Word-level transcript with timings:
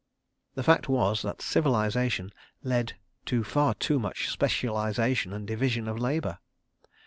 The 0.55 0.63
fact 0.63 0.89
was 0.89 1.21
that 1.21 1.43
Civilisation 1.43 2.31
led 2.63 2.93
to 3.25 3.43
far 3.43 3.75
too 3.75 3.99
much 3.99 4.29
specialisation 4.29 5.31
and 5.31 5.45
division 5.45 5.87
of 5.87 5.99
labour. 5.99 6.39